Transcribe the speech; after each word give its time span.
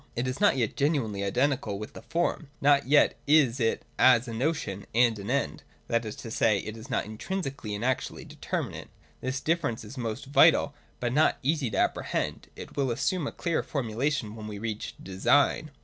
It 0.15 0.27
is 0.27 0.41
not 0.41 0.57
yet 0.57 0.75
genuinely 0.75 1.23
identical 1.23 1.77
with 1.77 1.93
the 1.93 2.01
form: 2.01 2.49
not 2.59 2.87
yet 2.87 3.19
is 3.27 3.59
it 3.59 3.85
as 3.99 4.27
a 4.27 4.33
notion 4.33 4.87
and 4.95 5.19
an 5.19 5.29
end; 5.29 5.61
that 5.89 6.05
is 6.05 6.15
to 6.25 6.31
say, 6.31 6.57
it 6.57 6.75
is 6.75 6.89
not 6.89 7.05
intrinsically 7.05 7.75
and 7.75 7.85
actually 7.85 8.25
determinate. 8.25 8.89
This 9.19 9.39
difference 9.41 9.83
is 9.83 9.99
most 9.99 10.25
vital, 10.25 10.73
but 10.99 11.13
not 11.13 11.37
easy 11.43 11.69
to 11.69 11.77
apprehend: 11.77 12.47
it 12.55 12.75
will 12.75 12.89
assume 12.89 13.27
a 13.27 13.31
clearer 13.31 13.61
formulation 13.61 14.35
when 14.35 14.47
we 14.47 14.57
reach 14.57 14.95
Design. 15.03 15.69